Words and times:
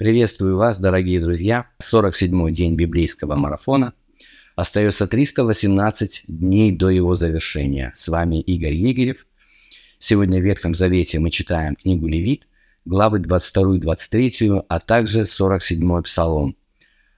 Приветствую 0.00 0.56
вас, 0.56 0.80
дорогие 0.80 1.20
друзья. 1.20 1.66
47-й 1.82 2.52
день 2.52 2.74
библейского 2.74 3.36
марафона. 3.36 3.92
Остается 4.56 5.06
318 5.06 6.22
дней 6.26 6.72
до 6.72 6.88
его 6.88 7.14
завершения. 7.14 7.92
С 7.94 8.08
вами 8.08 8.40
Игорь 8.40 8.72
Егерев. 8.72 9.26
Сегодня 9.98 10.40
в 10.40 10.42
Ветхом 10.42 10.74
Завете 10.74 11.18
мы 11.18 11.28
читаем 11.28 11.76
книгу 11.76 12.06
Левит, 12.06 12.48
главы 12.86 13.18
22 13.18 13.76
и 13.76 13.78
23, 13.78 14.62
а 14.70 14.80
также 14.80 15.24
47-й 15.24 16.02
Псалом. 16.04 16.56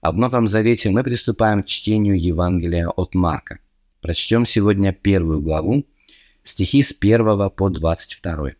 А 0.00 0.10
в 0.10 0.16
Новом 0.16 0.48
Завете 0.48 0.88
мы 0.88 1.04
приступаем 1.04 1.62
к 1.62 1.66
чтению 1.66 2.18
Евангелия 2.18 2.88
от 2.88 3.14
Марка. 3.14 3.58
Прочтем 4.00 4.46
сегодня 4.46 4.94
первую 4.94 5.42
главу, 5.42 5.84
стихи 6.44 6.82
с 6.82 6.96
1 6.98 7.50
по 7.50 7.68
22. 7.68 8.52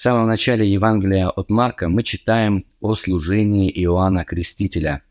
В 0.00 0.02
самом 0.02 0.28
начале 0.28 0.66
Евангелия 0.66 1.28
от 1.28 1.50
Марка 1.50 1.90
мы 1.90 2.02
читаем 2.02 2.64
о 2.80 2.94
служении 2.94 3.70
Иоанна 3.84 4.24
Крестителя, 4.24 5.02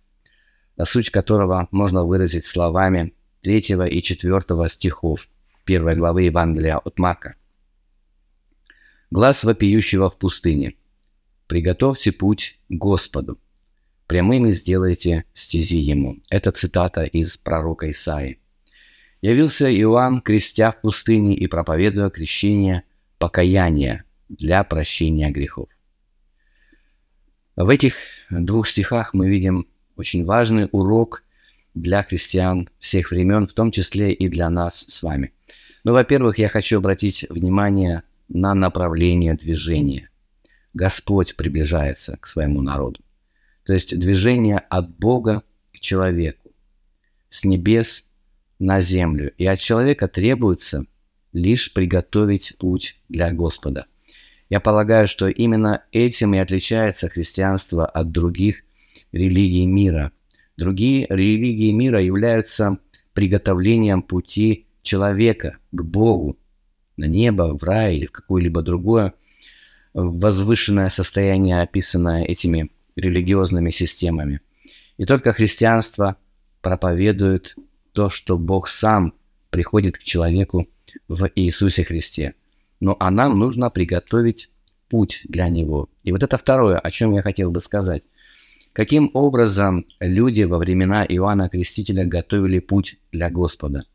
суть 0.81 1.11
которого 1.11 1.67
можно 1.69 2.03
выразить 2.03 2.43
словами 2.43 3.13
3 3.43 3.57
и 3.87 4.01
4 4.01 4.67
стихов 4.67 5.27
1 5.67 5.95
главы 5.95 6.23
Евангелия 6.23 6.77
от 6.77 6.97
Марка. 6.97 7.35
«Глаз 9.11 9.43
вопиющего 9.43 10.09
в 10.09 10.17
пустыне. 10.17 10.73
Приготовьте 11.45 12.11
путь 12.11 12.59
Господу. 12.67 13.37
Прямыми 14.07 14.49
сделайте 14.49 15.25
стези 15.35 15.77
Ему». 15.77 16.17
Это 16.31 16.49
цитата 16.49 17.03
из 17.03 17.37
пророка 17.37 17.91
Исаи. 17.91 18.39
«Явился 19.21 19.71
Иоанн, 19.71 20.21
крестя 20.21 20.71
в 20.71 20.81
пустыне 20.81 21.35
и 21.35 21.45
проповедуя 21.45 22.09
крещение 22.09 22.85
покаяния 23.19 24.03
для 24.29 24.63
прощения 24.63 25.31
грехов. 25.31 25.69
В 27.55 27.67
этих 27.67 27.95
двух 28.29 28.67
стихах 28.67 29.13
мы 29.13 29.27
видим 29.27 29.67
очень 29.97 30.23
важный 30.23 30.69
урок 30.71 31.23
для 31.73 32.03
христиан 32.03 32.69
всех 32.79 33.11
времен, 33.11 33.47
в 33.47 33.53
том 33.53 33.71
числе 33.71 34.13
и 34.13 34.29
для 34.29 34.49
нас 34.49 34.85
с 34.87 35.03
вами. 35.03 35.33
Ну, 35.83 35.93
во-первых, 35.93 36.37
я 36.37 36.47
хочу 36.47 36.77
обратить 36.77 37.25
внимание 37.29 38.03
на 38.29 38.53
направление 38.53 39.33
движения. 39.33 40.09
Господь 40.73 41.35
приближается 41.35 42.17
к 42.17 42.27
своему 42.27 42.61
народу. 42.61 43.01
То 43.65 43.73
есть 43.73 43.97
движение 43.97 44.59
от 44.59 44.89
Бога 44.97 45.43
к 45.73 45.79
человеку, 45.79 46.51
с 47.29 47.43
небес 47.43 48.05
на 48.59 48.79
землю. 48.79 49.33
И 49.37 49.45
от 49.45 49.59
человека 49.59 50.07
требуется 50.07 50.85
лишь 51.33 51.73
приготовить 51.73 52.55
путь 52.57 52.99
для 53.09 53.31
Господа– 53.31 53.87
я 54.49 54.59
полагаю, 54.59 55.07
что 55.07 55.27
именно 55.27 55.83
этим 55.91 56.33
и 56.33 56.39
отличается 56.39 57.07
христианство 57.07 57.85
от 57.85 58.11
других 58.11 58.63
религий 59.11 59.65
мира. 59.65 60.11
Другие 60.57 61.05
религии 61.09 61.71
мира 61.71 62.01
являются 62.01 62.79
приготовлением 63.13 64.01
пути 64.01 64.65
человека 64.81 65.57
к 65.71 65.83
Богу, 65.83 66.37
на 66.97 67.05
небо, 67.05 67.55
в 67.55 67.63
рай 67.63 67.97
или 67.97 68.05
в 68.07 68.11
какое-либо 68.11 68.61
другое 68.61 69.13
возвышенное 69.93 70.89
состояние, 70.89 71.61
описанное 71.61 72.23
этими 72.23 72.71
религиозными 72.95 73.69
системами. 73.69 74.41
И 74.97 75.05
только 75.05 75.31
христианство 75.31 76.17
проповедует 76.61 77.55
то, 77.93 78.09
что 78.09 78.37
Бог 78.37 78.67
сам 78.67 79.13
приходит 79.49 79.97
к 79.97 80.03
человеку 80.03 80.67
в 81.07 81.29
Иисусе 81.35 81.83
Христе 81.83 82.33
но 82.79 82.95
а 82.99 83.11
нам 83.11 83.37
нужно 83.37 83.69
приготовить 83.69 84.49
путь 84.89 85.21
для 85.25 85.49
него. 85.49 85.89
И 86.03 86.11
вот 86.11 86.23
это 86.23 86.37
второе, 86.37 86.77
о 86.77 86.91
чем 86.91 87.13
я 87.13 87.21
хотел 87.21 87.51
бы 87.51 87.61
сказать. 87.61 88.03
Каким 88.73 89.11
образом 89.13 89.85
люди 89.99 90.43
во 90.43 90.57
времена 90.57 91.05
Иоанна 91.05 91.49
Крестителя 91.49 92.05
готовили 92.05 92.59
путь 92.59 92.97
для 93.11 93.29
Господа? 93.29 93.85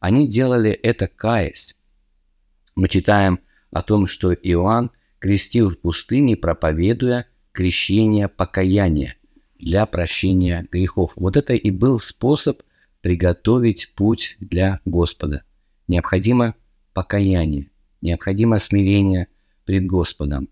Они 0.00 0.28
делали 0.28 0.70
это 0.70 1.06
каясь. 1.06 1.74
Мы 2.74 2.88
читаем 2.88 3.40
о 3.70 3.82
том, 3.82 4.06
что 4.06 4.32
Иоанн 4.32 4.90
крестил 5.18 5.70
в 5.70 5.78
пустыне, 5.78 6.36
проповедуя 6.36 7.26
крещение 7.52 8.28
покаяния 8.28 9.16
для 9.58 9.86
прощения 9.86 10.66
грехов. 10.70 11.12
Вот 11.16 11.36
это 11.36 11.52
и 11.54 11.70
был 11.70 12.00
способ 12.00 12.62
приготовить 13.00 13.92
путь 13.94 14.36
для 14.40 14.80
Господа. 14.84 15.44
Необходимо 15.88 16.54
покаяние 16.94 17.71
необходимо 18.02 18.58
смирение 18.58 19.28
пред 19.64 19.86
Господом. 19.86 20.48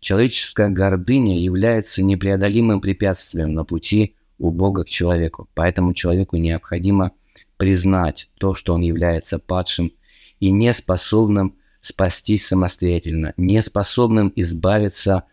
Человеческая 0.00 0.68
гордыня 0.68 1.38
является 1.38 2.02
непреодолимым 2.02 2.80
препятствием 2.80 3.54
на 3.54 3.64
пути 3.64 4.16
у 4.38 4.50
Бога 4.50 4.84
к 4.84 4.88
человеку. 4.88 5.48
Поэтому 5.54 5.94
человеку 5.94 6.36
необходимо 6.36 7.12
признать 7.56 8.30
то, 8.38 8.54
что 8.54 8.74
он 8.74 8.80
является 8.80 9.38
падшим 9.38 9.92
и 10.40 10.50
неспособным 10.50 11.56
спастись 11.82 12.46
самостоятельно, 12.46 13.34
неспособным 13.36 14.32
избавиться 14.36 15.24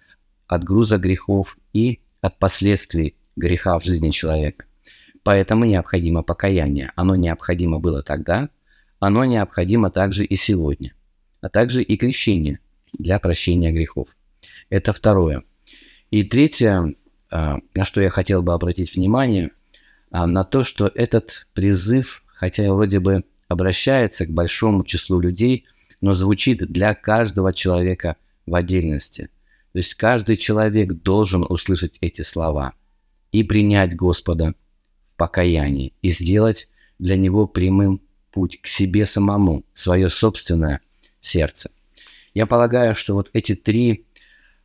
от 0.48 0.64
груза 0.64 0.98
грехов 0.98 1.58
и 1.74 2.00
от 2.22 2.38
последствий 2.40 3.16
греха 3.36 3.80
в 3.80 3.84
жизни 3.84 4.10
человека. 4.10 4.66
Поэтому 5.24 5.66
необходимо 5.66 6.24
покаяние. 6.24 6.92
Оно 6.96 7.16
необходимо 7.16 7.80
было 7.80 8.04
тогда, 8.04 8.50
оно 9.00 9.26
необходимо 9.26 9.90
также 9.92 10.26
и 10.26 10.36
сегодня 10.36 10.94
а 11.42 11.50
также 11.50 11.84
и 11.84 11.98
крещение 11.98 12.60
для 12.94 13.20
прощения 13.20 13.72
грехов. 13.72 14.10
Это 14.70 14.94
второе. 14.94 15.44
И 16.12 16.24
третье, 16.24 16.96
а, 17.30 17.58
на 17.74 17.84
что 17.84 18.02
я 18.02 18.10
хотел 18.10 18.42
бы 18.42 18.54
обратить 18.54 18.96
внимание, 18.96 19.52
а, 20.12 20.26
на 20.28 20.44
то, 20.44 20.64
что 20.64 20.92
этот 20.94 21.48
призыв, 21.54 22.24
хотя 22.28 22.66
и 22.66 22.70
вроде 22.70 23.00
бы 23.00 23.24
обращается 23.48 24.26
к 24.26 24.30
большому 24.30 24.84
числу 24.84 25.20
людей, 25.20 25.66
но 26.02 26.14
звучит 26.14 26.60
для 26.60 26.94
каждого 26.94 27.54
человека 27.54 28.16
в 28.46 28.56
отдельности. 28.56 29.30
То 29.74 29.80
есть 29.80 29.96
каждый 29.96 30.38
человек 30.38 30.94
должен 30.94 31.46
услышать 31.48 31.98
эти 32.02 32.22
слова 32.22 32.74
и 33.32 33.44
принять 33.44 33.96
Господа 33.96 34.56
в 35.14 35.18
покаянии, 35.18 35.94
и 36.02 36.10
сделать 36.10 36.70
для 37.00 37.18
него 37.18 37.48
прямым 37.48 38.02
путь 38.32 38.60
к 38.62 38.68
себе 38.68 39.06
самому, 39.06 39.66
свое 39.74 40.10
собственное 40.10 40.82
сердце. 41.28 41.70
Я 42.34 42.46
полагаю, 42.46 42.96
что 42.96 43.14
вот 43.14 43.30
эти 43.34 43.56
три, 43.56 44.06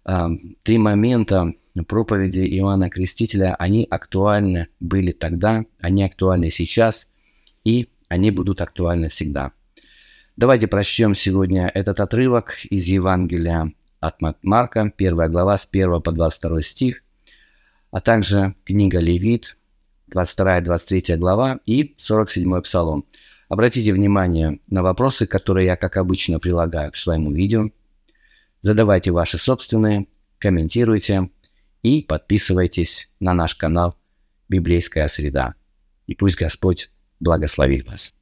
э, 0.05 0.29
три 0.63 0.79
момента 0.79 1.55
проповеди 1.87 2.41
Иоанна 2.59 2.91
Крестителя, 2.91 3.55
они 3.59 3.87
актуальны 3.89 4.69
были 4.81 5.13
тогда, 5.13 5.65
они 5.81 6.05
актуальны 6.05 6.51
сейчас, 6.51 7.09
и 7.65 7.89
они 8.09 8.31
будут 8.31 8.61
актуальны 8.61 9.09
всегда. 9.09 9.53
Давайте 10.37 10.67
прочтем 10.67 11.15
сегодня 11.15 11.71
этот 11.73 12.01
отрывок 12.01 12.57
из 12.71 12.87
Евангелия 12.87 13.73
от 14.01 14.17
Марка, 14.43 14.93
1 14.97 15.31
глава 15.31 15.57
с 15.57 15.69
1 15.71 16.01
по 16.01 16.13
22 16.13 16.63
стих, 16.63 17.03
а 17.91 18.01
также 18.01 18.55
книга 18.65 18.99
Левит, 18.99 19.57
22-23 20.15 21.17
глава 21.17 21.61
и 21.67 21.95
47 21.97 22.61
псалом. 22.63 23.05
Обратите 23.53 23.93
внимание 23.93 24.61
на 24.69 24.83
вопросы, 24.83 25.27
которые 25.27 25.67
я, 25.67 25.77
как 25.77 25.99
обычно, 25.99 26.41
прилагаю 26.41 26.91
к 26.91 26.97
своему 26.97 27.31
видео. 27.31 27.69
Задавайте 28.63 29.11
ваши 29.11 29.37
собственные, 29.37 30.07
комментируйте 30.39 31.29
и 31.83 32.01
подписывайтесь 32.01 33.11
на 33.21 33.35
наш 33.35 33.55
канал 33.55 33.95
«Библейская 34.49 35.07
среда». 35.07 35.55
И 36.07 36.15
пусть 36.15 36.39
Господь 36.39 36.91
благословит 37.21 37.87
вас. 37.87 38.15